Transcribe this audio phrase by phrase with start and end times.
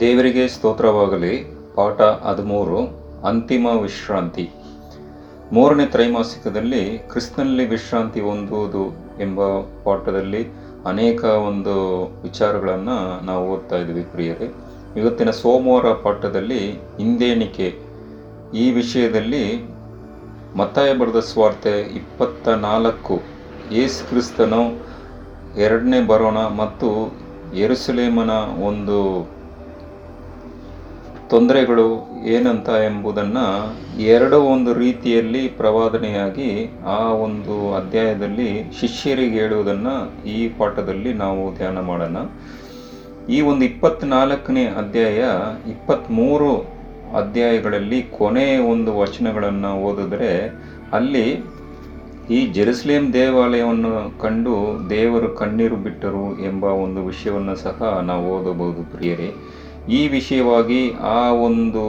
[0.00, 1.56] ದೇವರಿಗೆ ಸ್ತೋತ್ರವಾಗಲಿ.
[1.74, 2.78] ಪಾಠ ಹದಿಮೂರು,
[3.26, 4.50] ಅಂತಿಮ ವಿಶ್ರಾಂತಿ.
[5.52, 8.86] ಮೂರನೇ ತ್ರೈಮಾಸಿಕದಲ್ಲಿ ಕ್ರಿಸ್ತನಲ್ಲಿ ವಿಶ್ರಾಂತಿ ಹೊಂದುವುದು
[9.22, 10.48] ಎಂಬ ಪಾಠದಲ್ಲಿ
[10.86, 14.54] ಅನೇಕ ಒಂದು ವಿಚಾರಗಳನ್ನು ನಾವು ಓದ್ತಾ ಇದ್ದೀವಿ ಪ್ರಿಯರೇ.
[14.96, 17.90] ಇವತ್ತಿನ ಸೋಮವಾರ ಪಾಠದಲ್ಲಿ ಹಿಂದೇಣಿಕೆ
[18.54, 19.69] ಈ ವಿಷಯದಲ್ಲಿ
[20.56, 23.22] ಮತ್ತಾಯ ಬರೆದ ಸ್ವಾರ್ತೆ ಇಪ್ಪತ್ತ ನಾಲ್ಕು
[23.72, 24.62] ಯೇಸು ಕ್ರಿಸ್ತನು
[25.60, 26.88] ಎರಡನೇ ಬರೋಣ ಮತ್ತು
[27.56, 28.30] ಎರುಸುಲೇಮನ
[28.64, 28.98] ಒಂದು
[31.28, 31.86] ತೊಂದರೆಗಳು
[32.26, 33.44] ಏನಂತ ಎಂಬುದನ್ನು
[34.00, 36.50] ಎರಡು ಒಂದು ರೀತಿಯಲ್ಲಿ ಪ್ರವಾದನೆಯಾಗಿ
[36.86, 39.94] ಆ ಒಂದು ಅಧ್ಯಾಯದಲ್ಲಿ ಶಿಷ್ಯರಿಗೆ ಹೇಳುವುದನ್ನು
[40.28, 42.16] ಈ ಪಾಠದಲ್ಲಿ ನಾವು ಧ್ಯಾನ ಮಾಡೋಣ.
[43.28, 45.20] ಈ ಒಂದು ಇಪ್ಪತ್ತ್ನಾಲ್ಕನೇ ಅಧ್ಯಾಯ
[45.70, 46.79] ಇಪ್ಪತ್ತ್ಮೂರು
[47.16, 50.48] ಅಧ್ಯಾಯಗಳಲ್ಲಿ ಕೊನೆಯ ಒಂದು ವಚನಗಳನ್ನು ಓದಿದ್ರೆ
[50.92, 51.44] ಅಲ್ಲಿ
[52.30, 59.32] ಈ ಜೆರುಸಲೇಮ್ ದೇವಾಲಯವನ್ನು ಕಂಡು ದೇವರು ಕಣ್ಣೀರು ಬಿಟ್ಟರು ಎಂಬ ಒಂದು ವಿಷಯವನ್ನು ಸಹ ನಾವು ಓದಬಹುದು ಪ್ರಿಯರೇ.
[59.88, 61.84] ಈ ವಿಷಯವಾಗಿ ಆ ಒಂದು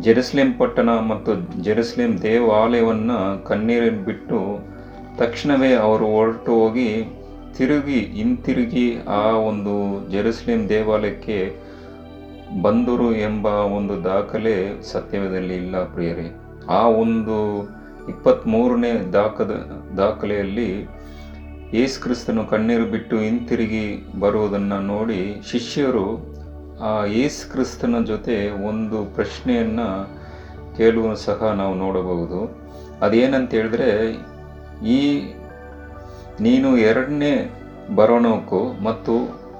[0.00, 4.58] ಜೆರುಸಲೇಮ್ ಪಟ್ಟಣ ಮತ್ತು ಜೆರುಸಲೇಮ್ ದೇವಾಲಯವನ್ನು ಕಣ್ಣೀರು ಬಿಟ್ಟು
[5.16, 7.04] ತಕ್ಷಣವೇ ಅವರು ಹೊರಟು ಹೋಗಿ
[7.56, 9.74] ತಿರುಗಿ ಹಿಂತಿರುಗಿ ಆ ಒಂದು
[10.10, 11.56] ಜೆರುಸಲೇಮ್ ದೇವಾಲಯಕ್ಕೆ
[12.60, 16.36] ಬಂದರು ಎಂಬ ಒಂದು ದಾಖಲೆ ಸತ್ಯದಲ್ಲಿ ಇಲ್ಲ ಪ್ರಿಯರೇ.
[16.68, 17.62] ಆ ಒಂದು
[18.08, 19.50] ಇಪ್ಪತ್ತ್ಮೂರನೇ ದಾಖದ,
[19.96, 20.82] ದಾಖಲೆಯಲ್ಲಿ
[21.72, 26.32] ಯೇಸು ಕ್ರಿಸ್ತನು ಕಣ್ಣೀರು ಬಿಟ್ಟು ಹಿಂತಿರುಗಿ ಬರುವುದನ್ನು ನೋಡಿ ಶಿಷ್ಯರು
[26.82, 30.10] ಆ ಯೇಸು ಕ್ರಿಸ್ತನ ಜೊತೆ ಒಂದು ಪ್ರಶ್ನೆಯನ್ನು
[30.76, 32.56] ಕೇಳುವ ಸಹ ನಾವು ನೋಡಬಹುದು.
[33.00, 34.10] ಅದೇನಂತ ಹೇಳಿದ್ರೆ,
[34.86, 35.32] ಈ
[36.40, 37.52] ನೀನು ಎರಡನೇ
[37.94, 39.14] ಬರೋಣಕ್ಕೂ ಮತ್ತು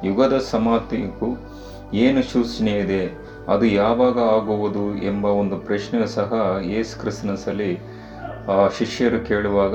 [0.05, 1.37] ಯುಗದ ಸಮಾಪ್ತಿಗೂ
[1.93, 3.17] ಏನು ಸೂಚನೆ ಇದೆ
[3.49, 7.37] ಅದು ಯಾವಾಗ ಆಗುವುದು ಎಂಬ ಒಂದು ಪ್ರಶ್ನೆ ಸಹ ಯೇಸು ಕ್ರಿಸ್ತನ
[8.49, 9.75] ಆ, ಶಿಷ್ಯರು ಕೇಳುವಾಗ,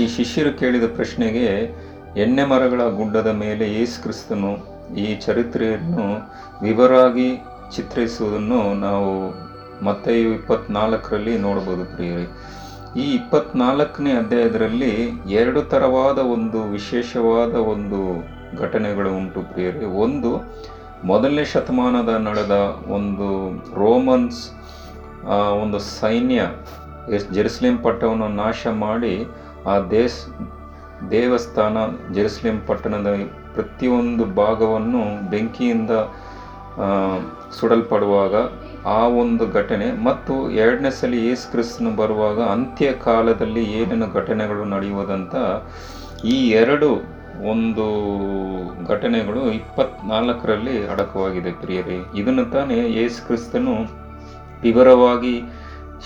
[0.00, 1.72] ಈ ಶಿಷ್ಯರು ಕೇಳಿದ ಪ್ರಶ್ನೆಗೆ
[2.16, 6.26] ಎಣ್ಣೆ ಮರಗಳ ಗುಡ್ಡದ ಮೇಲೆ ಯೇಸು ಕ್ರಿಸ್ತನು ಈ ಚರಿತ್ರೆಯನ್ನು
[6.62, 7.36] ವಿವರವಾಗಿ
[7.76, 9.36] ಚಿತ್ರಿಸುವುದನ್ನು ನಾವು
[9.84, 12.26] ಮತ್ತೆ ಇಪ್ಪತ್ನಾಲ್ಕರಲ್ಲಿ ನೋಡಬಹುದು ಪ್ರಿಯರಿ.
[13.00, 14.92] ಈ ಇಪ್ಪತ್ನಾಲ್ಕನೇ ಅಧ್ಯಾಯದಲ್ಲಿ
[15.30, 18.00] ಎರಡು ಥರವಾದ ಒಂದು ವಿಶೇಷವಾದ ಒಂದು
[18.56, 19.84] ಘಟನೆಗಳು ಉಂಟು ಪ್ರಿಯರೇ.
[19.84, 20.30] ಒಂದು,
[21.04, 22.50] ಮೊದಲನೇ ಶತಮಾನದ ನಡೆದ
[22.88, 23.28] ಒಂದು
[23.74, 24.50] ರೋಮನ್ಸ್
[25.62, 26.46] ಒಂದು ಸೈನ್ಯ
[27.32, 29.26] ಜೆರುಸಲೇಮ್ ಪಟ್ಟವನ್ನು ನಾಶ ಮಾಡಿ
[29.66, 30.12] ಆ ದೇಶ
[31.10, 31.76] ದೇವಸ್ಥಾನ
[32.12, 33.06] ಜೆರುಸಲೇಮ್ ಪಟ್ಟಣದ
[33.54, 35.90] ಪ್ರತಿಯೊಂದು ಭಾಗವನ್ನು ಬೆಂಕಿಯಿಂದ
[37.60, 38.34] ಸುಡಲ್ಪಡುವಾಗ
[38.86, 45.34] ಆ ಒಂದು ಘಟನೆ ಮತ್ತು ಎರಡನೇ ಸಲ ಯೇಸು ಬರುವಾಗ ಅಂತ್ಯ ಕಾಲದಲ್ಲಿ ಏನೇನು ಘಟನೆಗಳು ನಡೆಯುವುದಂತ
[46.24, 47.86] ಈ ಎರಡು ಒಂದು
[48.84, 51.98] ಘಟನೆಗಳು ಇಪ್ಪತ್ನಾಲ್ಕರಲ್ಲಿ ಅಡಕವಾಗಿದೆ ಪ್ರಿಯರೇ.
[52.16, 53.74] ಇದನ್ನು ತಾನೇ ಯೇಸು ಕ್ರಿಸ್ತನು
[54.62, 55.40] ವಿವರವಾಗಿ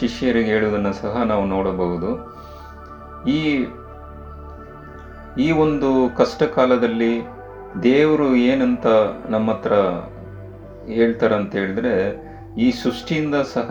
[0.00, 2.38] ಶಿಷ್ಯರಿಗೆ ಹೇಳುವುದನ್ನು ಸಹ ನಾವು ನೋಡಬಹುದು.
[3.30, 3.66] ಈ
[5.38, 7.22] ಈ ಒಂದು ಕಷ್ಟ ಕಾಲದಲ್ಲಿ
[7.82, 8.86] ದೇವರು ಏನಂತ
[9.28, 9.72] ನಮ್ಮ ಹತ್ರ
[10.92, 11.94] ಹೇಳ್ತಾರಂತ ಹೇಳಿದ್ರೆ,
[12.58, 13.70] ಈ ಸೃಷ್ಟಿಯಿಂದ ಸಹ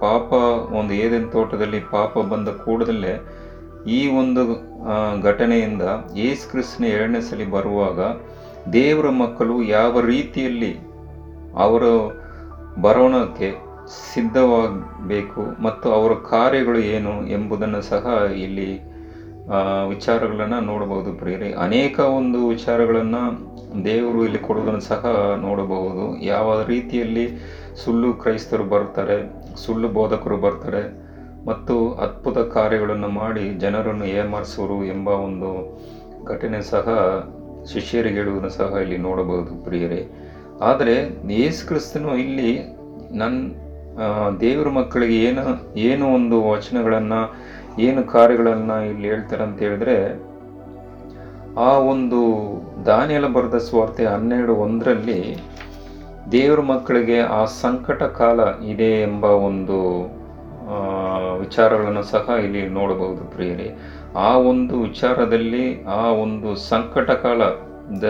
[0.00, 0.32] ಪಾಪ,
[0.72, 3.43] ಒಂದು ಏದೆನ್ ತೋಟದಲ್ಲಿ ಪಾಪ ಬಂದ ಕೂಡದಲ್ಲೇ
[3.86, 4.42] ಈ ಒಂದು
[5.22, 5.82] ಘಟನೆಯಿಂದ
[6.16, 8.00] ಯೇಸು ಕ್ರಿಸ್ತನ ಎರಡನೇ ಸಲ ಬರುವಾಗ
[8.72, 10.72] ದೇವರ ಮಕ್ಕಳು ಯಾವ ರೀತಿಯಲ್ಲಿ
[11.64, 11.92] ಅವರು
[12.80, 13.48] ಬರೋಣಕ್ಕೆ
[14.12, 18.04] ಸಿದ್ಧವಾಗಬೇಕು ಮತ್ತು ಅವರ ಕಾರ್ಯಗಳು ಏನು ಎಂಬುದನ್ನು ಸಹ
[18.44, 18.68] ಇಲ್ಲಿ
[19.88, 21.52] ವಿಚಾರಗಳನ್ನು ನೋಡಬಹುದು ಪ್ರಿಯರಿ.
[21.52, 23.22] ಅನೇಕ ಒಂದು ವಿಚಾರಗಳನ್ನು
[23.84, 25.02] ದೇವರು ಇಲ್ಲಿ ಕೊಡುವುದನ್ನು ಸಹ
[25.36, 26.04] ನೋಡಬಹುದು.
[26.22, 27.26] ಯಾವ ರೀತಿಯಲ್ಲಿ
[27.84, 29.18] ಸುಳ್ಳು ಕ್ರೈಸ್ತರು ಬರ್ತಾರೆ
[29.64, 30.82] ಸುಳ್ಳು ಬೋಧಕರು ಬರ್ತಾರೆ
[31.48, 31.74] ಮತ್ತು
[32.04, 35.50] ಅದ್ಭುತ ಕಾರ್ಯಗಳನ್ನು ಮಾಡಿ ಜನರನ್ನು ಏಮಾರಿಸುವರು ಎಂಬ ಒಂದು
[36.32, 36.86] ಘಟನೆ ಸಹ
[37.72, 40.00] ಶಿಷ್ಯರಿಗೆ ಹೇಳುವುದನ್ನು ಸಹ ಇಲ್ಲಿ ನೋಡಬಹುದು ಪ್ರಿಯರೇ.
[40.60, 40.94] ಆದರೆ
[41.40, 42.50] ಯೇಸು ಕ್ರಿಸ್ತನು ಇಲ್ಲಿ
[43.20, 43.40] ನನ್ನ
[44.40, 45.42] ದೇವರ ಮಕ್ಕಳಿಗೆ ಏನು
[45.88, 47.20] ಏನು ಒಂದು ವಚನಗಳನ್ನು,
[47.78, 49.96] ಏನು ಕಾರ್ಯಗಳನ್ನು ಇಲ್ಲಿ ಹೇಳ್ತಾರೆ ಅಂತ ಹೇಳಿದ್ರೆ,
[51.68, 52.20] ಆ ಒಂದು
[52.86, 55.20] ದಾನಿಯಲ ಬರೆದ ಸ್ವಾರ್ಥೆ ಹನ್ನೆರಡು ಒಂದರಲ್ಲಿ
[56.32, 58.40] ದೇವರ ಮಕ್ಕಳಿಗೆ ಆ ಸಂಕಟ ಕಾಲ
[58.72, 59.78] ಇದೆ ಎಂಬ ಒಂದು
[61.36, 63.68] ವಿಚಾರಗಳನ್ನು ಸಹ ಇಲ್ಲಿ ನೋಡಬಹುದು ಪ್ರಿಯರೇ.
[64.16, 67.42] ಆ ಒಂದು ವಿಚಾರದಲ್ಲಿ, ಆ ಒಂದು ಸಂಕಟ ಕಾಲ,
[68.00, 68.06] ದ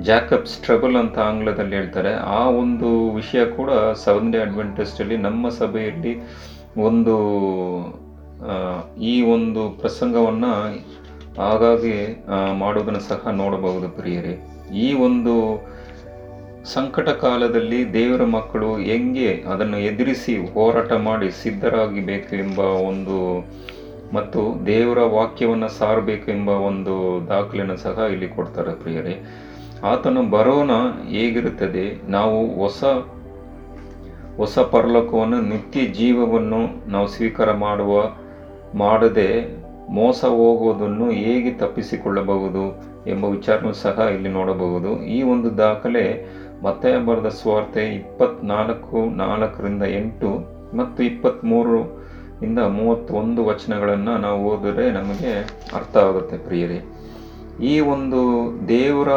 [0.00, 2.12] ಜಾಕಬ್ ಸ್ಟ್ರಬಲ್ ಅಂತ ಆಂಗ್ಲದಲ್ಲಿ ಹೇಳ್ತಾರೆ.
[2.14, 3.70] ಆ ಒಂದು ವಿಷಯ ಕೂಡ
[4.04, 6.14] ಸೆವೆನ್ ಅಡ್ವೆಂಟೆಸ್ಟಲ್ಲಿ ನಮ್ಮ ಸಭೆಯಲ್ಲಿ
[6.78, 7.16] ಒಂದು
[9.02, 10.52] ಈ ಒಂದು ಪ್ರಸಂಗವನ್ನು
[11.42, 12.24] ಹಾಗಾಗಿ
[12.58, 14.34] ಮಾಡುವುದನ್ನು ಸಹ ನೋಡಬಹುದು ಪ್ರಿಯರೇ.
[14.76, 15.34] ಈ ಒಂದು
[16.74, 23.18] ಸಂಕಟ ಕಾಲದಲ್ಲಿ ದೇವರ ಮಕ್ಕಳು ಹೆಂಗೆ ಅದನ್ನು ಎದುರಿಸಿ ಹೋರಾಟ ಮಾಡಿ ಸಿದ್ಧರಾಗಬೇಕು ಎಂಬ ಒಂದು
[24.12, 26.94] ಮತ್ತು ದೇವರ ವಾಕ್ಯವನ್ನು ಸಾರಬೇಕು ಎಂಬ ಒಂದು
[27.28, 29.14] ದಾಖಲೆಯನ್ನು ಸಹ ಇಲ್ಲಿ ಕೊಡ್ತಾರೆ ಪ್ರಿಯರೇ.
[29.84, 30.70] ಆತನ ಬರೋಣ
[31.08, 32.10] ಹೇಗಿರುತ್ತದೆ?
[32.10, 32.84] ನಾವು ಹೊಸ
[34.36, 37.92] ಹೊಸ ಪರಲೋಕವನ್ನು, ನಿತ್ಯ ಜೀವವನ್ನು ನಾವು ಸ್ವೀಕಾರ ಮಾಡುವ,
[38.74, 39.28] ಮಾಡದೆ
[39.90, 42.64] ಮೋಸ ಹೋಗುವುದನ್ನು ಹೇಗೆ ತಪ್ಪಿಸಿಕೊಳ್ಳಬಹುದು
[43.10, 44.90] ಎಂಬ ವಿಚಾರವನ್ನು ಸಹ ಇಲ್ಲಿ ನೋಡಬಹುದು.
[45.02, 46.04] ಈ ಒಂದು ದಾಖಲೆ
[46.62, 50.30] ಮತ್ತೆ ಬರೆದ ಸ್ವಾರ್ತೆ ಇಪ್ಪತ್ನಾಲ್ಕು, ನಾಲ್ಕರಿಂದ ಎಂಟು
[50.76, 51.80] ಮತ್ತು ಇಪ್ಪತ್ತ್ಮೂರು
[52.42, 55.32] ಇಂದ ಮೂವತ್ತೊಂದು ವಚನಗಳನ್ನು ನಾವು ಓದಿದ್ರೆ ನಮಗೆ
[55.74, 56.78] ಅರ್ಥ ಆಗುತ್ತೆ ಪ್ರಿಯರಿ.
[57.66, 58.20] ಈ ಒಂದು
[58.68, 59.08] ದೇವರ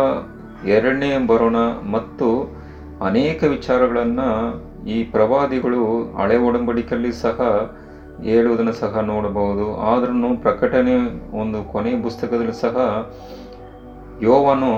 [0.68, 1.56] ಎರಡನೇ ಬರೋಣ
[1.92, 2.28] ಮತ್ತು
[3.02, 4.30] ಅನೇಕ ವಿಚಾರಗಳನ್ನು
[4.88, 5.82] ಈ ಪ್ರವಾದಿಗಳು
[6.14, 7.40] ಹಳೆ ಒಡಂಬಡಿಕೆಯಲ್ಲಿ ಸಹ
[8.24, 9.66] ಹೇಳುವುದನ್ನು ಸಹ ನೋಡಬಹುದು.
[9.78, 10.96] ಆದ್ರೂ ಪ್ರಕಟಣೆ
[11.38, 12.78] ಒಂದು ಕೊನೆಯ ಪುಸ್ತಕದಲ್ಲಿ ಸಹ
[14.22, 14.72] ಯೋವನು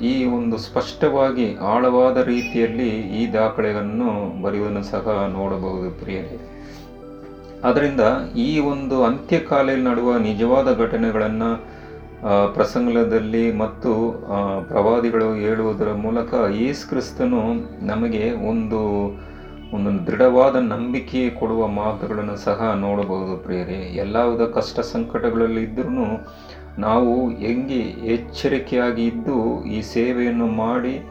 [0.00, 6.38] ಈ ಒಂದು ಸ್ಪಷ್ಟವಾಗಿ ಆಳವಾದ ರೀತಿಯಲ್ಲಿ ಈ ದಾಖಲೆಯನ್ನು ಬರೆಯುವುದನ್ನು ಸಹ ನೋಡಬಹುದು ಪ್ರಿಯರೇ.
[7.64, 8.00] ಅದರಿಂದ
[8.36, 11.50] ಈ ಒಂದು ಅಂತ್ಯಕಾಲದಲ್ಲಿ ನಡುವ ನಿಜವಾದ ಘಟನೆಗಳನ್ನು
[12.54, 13.90] ಪ್ರಸಂಗದಲ್ಲಿ ಮತ್ತು
[14.68, 17.40] ಪ್ರವಾದಿಗಳು ಹೇಳುವುದರ ಮೂಲಕ ಯೇಸು ಕ್ರಿಸ್ತನು
[17.86, 18.80] ನಮಗೆ ಒಂದು
[19.72, 24.00] ಒಂದು ದೃಢವಾದ ನಂಬಿಕೆ ಕೊಡುವ ಮಾತುಗಳನ್ನು ಸಹ ನೋಡಬಹುದು ಪ್ರಿಯರೇ.
[24.30, 25.62] ವಿಧ ಕಷ್ಟ ಸಂಕಟಗಳಲ್ಲಿ
[26.78, 27.80] ನಾವು ಹೆಂಗೆ
[28.14, 31.06] ಎಚ್ಚರಿಕೆಯಾಗಿ ಇದ್ದು ಈ ಸೇವೆಯನ್ನು ಮಾಡಿ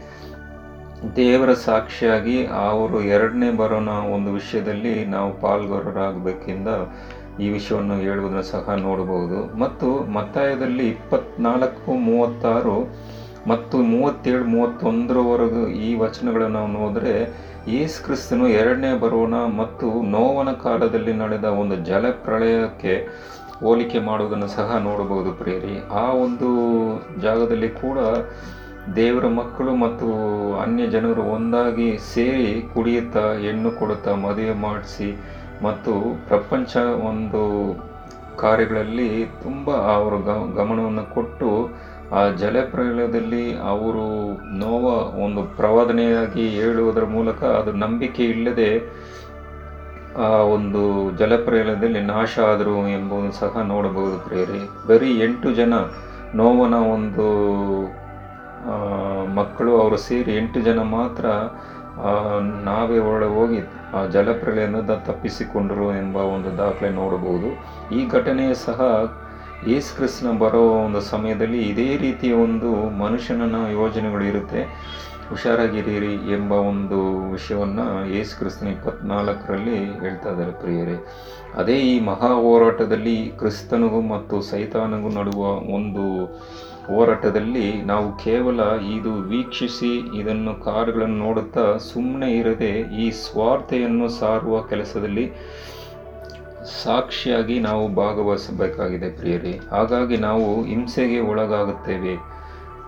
[1.15, 6.67] ದೇವರ ಸಾಕ್ಷಿಯಾಗಿ ಅವರು ಎರಡನೇ ಬರೋಣ ಒಂದು ವಿಷಯದಲ್ಲಿ ನಾವು ಪಾಲ್ಗೊರರಾಗಬೇಕಿಂದ
[7.39, 9.57] ಈ ವಿಷಯವನ್ನು ಹೇಳುವುದನ್ನು ಸಹ ನೋಡಬಹುದು.
[9.57, 12.77] ಮತ್ತು ಮತ್ತಾಯದಲ್ಲಿ ಇಪ್ಪತ್ನಾಲ್ಕು ಮೂವತ್ತಾರು
[13.47, 17.29] ಮತ್ತು ಮೂವತ್ತೇಳು ಮೂವತ್ತೊಂದರವರೆಗೂ ಈ ವಚನಗಳನ್ನು ನಾವು ನೋಡಿದ್ರೆ,
[17.67, 23.07] ಯೇಸು ಕ್ರಿಸ್ತನು ಎರಡನೇ ಬರೋಣ ಮತ್ತು ನೋವನ ಕಾಲದಲ್ಲಿ ನಡೆದ ಒಂದು ಜಲಪ್ರಳಯಕ್ಕೆ
[23.59, 26.49] ಹೋಲಿಕೆ ಮಾಡುವುದನ್ನು ಸಹ ನೋಡಬಹುದು ಪ್ರೇರಿ ಆ ಒಂದು
[27.21, 27.99] ಜಾಗದಲ್ಲಿ ಕೂಡ
[28.95, 30.07] ದೇವರ ಮಕ್ಕಳು ಮತ್ತು
[30.55, 35.09] ಅನ್ಯ ಜನರು ಒಂದಾಗಿ ಸೇರಿ ಕುಡಿಯುತ್ತಾ ಹೆಣ್ಣು ಕೊಡುತ್ತಾ, ಮದುವೆ ಮಾಡಿಸಿ
[35.61, 35.93] ಮತ್ತು
[36.27, 36.73] ಪ್ರಪಂಚ
[37.05, 37.41] ಒಂದು
[38.37, 39.09] ಕಾರ್ಯಗಳಲ್ಲಿ
[39.43, 40.17] ತುಂಬ ಅವರು
[40.53, 41.49] ಗಮನವನ್ನು ಕೊಟ್ಟು
[42.11, 44.05] ಆ ಜಲಪ್ರಳಯದಲ್ಲಿ ಅವರು
[44.57, 44.85] ನೋವ
[45.25, 48.69] ಒಂದು ಪ್ರವಾದನೆಯಾಗಿ ಹೇಳುವುದರ ಮೂಲಕ ಅದು ನಂಬಿಕೆ ಇಲ್ಲದೆ
[50.17, 55.73] ಆ ಒಂದು ಜಲಪ್ರಳಯದಲ್ಲಿ ನಾಶ ಆದರು ಎಂಬುದು ಸಹ ನೋಡಬಹುದು ಪ್ರೇರಿ ಬರೀ ಎಂಟು ಜನ
[56.35, 57.27] ನೋವನ ಒಂದು
[59.33, 61.25] ಮಕ್ಕಳು ಅವರು ಸೇರಿ ಎಂಟು ಜನ ಮಾತ್ರ
[62.65, 63.59] ನಾವೇ ಒಳಗೆ ಹೋಗಿ
[63.93, 67.49] ಆ ಜಲಪ್ರಳಯದಿಂದ ತಪ್ಪಿಸಿಕೊಂಡರು ಎಂಬ ಒಂದು ದಾಖಲೆ ನೋಡಬಹುದು.
[67.95, 68.81] ಈ ಘಟನೆ ಸಹ
[69.67, 74.61] ಯೇಸು ಕ್ರಿಸ್ನ ಬರೋ ಒಂದು ಸಮಯದಲ್ಲಿ ಇದೇ ರೀತಿಯ ಒಂದು ಮನುಷ್ಯನ ಯೋಜನೆಗಳು ಇರುತ್ತೆ.
[75.33, 76.97] ಹುಷಾರಾಗಿರೀರಿ ಎಂಬ ಒಂದು
[77.31, 77.85] ವಿಷಯವನ್ನು
[78.15, 80.97] ಯೇಸು ಕ್ರಿಸ್ತನ ಇಪ್ಪತ್ನಾಲ್ಕರಲ್ಲಿ ಹೇಳ್ತಾ ಇದ್ದಾರೆ ಪ್ರಿಯರೇ.
[81.53, 85.41] ಅದೇ ಈ ಮಹಾ ಹೋರಾಟದಲ್ಲಿ ಕ್ರಿಸ್ತನಿಗೂ ಮತ್ತು ಸೈತಾನಗೂ ನಡುವ
[85.77, 86.05] ಒಂದು
[86.87, 88.59] ಹೋರಾಟದಲ್ಲಿ ನಾವು ಕೇವಲ
[88.95, 92.71] ಇದು ವೀಕ್ಷಿಸಿ ಇದನ್ನು ಕಾರುಗಳನ್ನು ನೋಡುತ್ತಾ ಸುಮ್ಮನೆ ಇರದೆ
[93.03, 95.25] ಈ ಸ್ವಾರ್ಥೆಯನ್ನು ಸಾರುವ ಕೆಲಸದಲ್ಲಿ
[96.83, 99.55] ಸಾಕ್ಷಿಯಾಗಿ ನಾವು ಭಾಗವಹಿಸಬೇಕಾಗಿದೆ ಪ್ರಿಯರಿ.
[99.71, 102.32] ಹಾಗಾಗಿ ನಾವು ಹಿಂಸೆಗೆ ಒಳಗಾಗುತ್ತೇವೆ.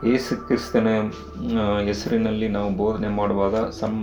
[0.03, 0.87] ಯೇಸು ಕ್ರಿಸ್ತನ
[1.85, 3.93] ಹೆಸರಿನಲ್ಲಿ ನಾವು ಬೋಧನೆ ಮಾಡುವಾಗ, ಸಂ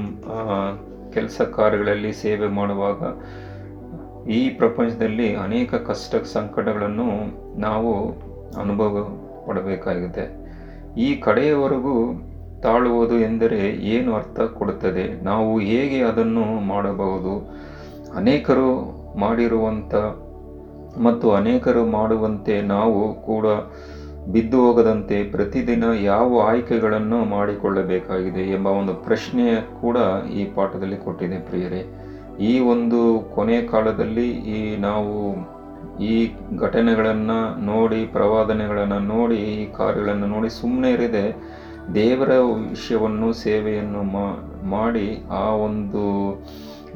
[1.15, 3.03] ಕೆಲಸ ಕಾರ್ಯಗಳಲ್ಲಿ ಸೇವೆ ಮಾಡುವಾಗ,
[4.29, 7.09] ಈ ಪ್ರಪಂಚದಲ್ಲಿ ಅನೇಕ ಕಷ್ಟ ಸಂಕಟಗಳನ್ನು
[7.61, 7.93] ನಾವು
[8.61, 9.05] ಅನುಭವ
[9.49, 10.25] ಪಡಬೇಕಾಗಿದೆ
[10.97, 12.13] ಈ ಕಡೆಯವರೆಗೂ
[12.63, 15.25] ತಾಳುವುದು ಎಂದರೆ ಏನು ಅರ್ಥ ಕೊಡುತ್ತದೆ?
[15.25, 17.33] ನಾವು ಹೇಗೆ ಅದನ್ನು ಮಾಡಬಹುದು?
[18.17, 18.69] ಅನೇಕರು
[19.21, 19.95] ಮಾಡಿರುವಂಥ
[21.03, 23.47] ಮತ್ತು ಅನೇಕರು ಮಾಡುವಂತೆ ನಾವು ಕೂಡ
[24.31, 29.47] ಬಿದ್ದು ಹೋಗದಂತೆ ಪ್ರತಿದಿನ ಯಾವ ಆಯ್ಕೆಗಳನ್ನು ಮಾಡಿಕೊಳ್ಳಬೇಕಾಗಿದೆ ಎಂಬ ಒಂದು ಪ್ರಶ್ನೆ
[29.81, 29.97] ಕೂಡ
[30.31, 31.83] ಈ ಪಾಠದಲ್ಲಿ ಕೊಟ್ಟಿದೆ ಪ್ರಿಯರೇ.
[32.41, 33.01] ಈ ಒಂದು
[33.35, 35.17] ಕೊನೆ ಕಾಲದಲ್ಲಿ ಈ ನಾವು
[36.01, 36.15] ಈ
[36.57, 41.25] ಘಟನೆಗಳನ್ನು ನೋಡಿ, ಪ್ರವಾದನೆಗಳನ್ನು ನೋಡಿ, ಈ ಕಾರ್ಯಗಳನ್ನು ನೋಡಿ ಸುಮ್ಮನೆ ಇರದೆ
[41.95, 42.33] ದೇವರ
[42.71, 44.03] ವಿಷಯವನ್ನು ಸೇವೆಯನ್ನು
[44.69, 46.05] ಮಾಡಿ ಆ ಒಂದು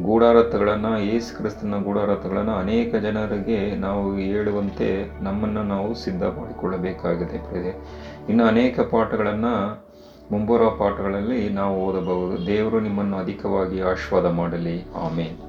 [0.03, 7.73] ಗೂಢಾರಥಗಳನ್ನು ಯೇಸು ಕ್ರಿಸ್ತನ ಗೂಢಾರಥಗಳನ್ನು ಅನೇಕ ಜನರಿಗೆ ನಾವು ಹೇಳುವಂತೆ ನಮ್ಮನ್ನು ನಾವು ಸಿದ್ಧ ಮಾಡಿಕೊಳ್ಳಬೇಕಾಗಿದೆ
[8.29, 9.87] ಇನ್ನು ಅನೇಕ ಪಾಠಗಳನ್ನು,
[10.31, 12.47] ಮುಂಬರುವ ಪಾಠಗಳಲ್ಲಿ ನಾವು ಓದಬಹುದು.
[12.47, 14.85] ದೇವರು ನಿಮ್ಮನ್ನು ಅಧಿಕವಾಗಿ ಆಶೀರ್ವಾದ ಮಾಡಲಿ.
[14.95, 15.46] ಆಮೇಲೆ